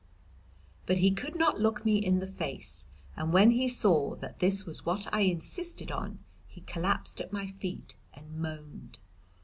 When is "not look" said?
1.35-1.85